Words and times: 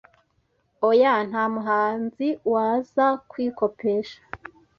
Oya 0.87 1.13
Nta 1.29 1.43
muhanzi 1.55 2.27
waza 2.51 3.05
kwikopesha 3.29 4.19